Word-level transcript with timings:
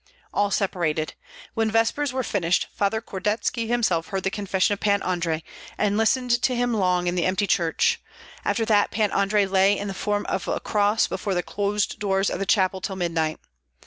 All 0.33 0.49
separated. 0.49 1.13
When 1.53 1.69
vespers 1.69 2.11
were 2.11 2.23
finished 2.23 2.65
Father 2.73 3.01
Kordetski 3.01 3.67
himself 3.67 4.07
heard 4.07 4.23
the 4.23 4.31
confession 4.31 4.73
of 4.73 4.79
Pan 4.79 5.03
Andrei, 5.03 5.43
and 5.77 5.95
listened 5.95 6.41
to 6.41 6.55
him 6.55 6.73
long 6.73 7.05
in 7.05 7.13
the 7.13 7.25
empty 7.27 7.45
church; 7.45 8.01
after 8.43 8.65
that, 8.65 8.89
Pan 8.89 9.11
Andrei 9.11 9.45
lay 9.45 9.77
in 9.77 9.87
the 9.87 9.93
form 9.93 10.25
of 10.25 10.47
a 10.47 10.59
cross 10.59 11.05
before 11.05 11.35
the 11.35 11.43
closed 11.43 11.99
doors 11.99 12.31
of 12.31 12.39
the 12.39 12.47
chapel 12.47 12.81
till 12.81 12.95
midnight. 12.95 13.37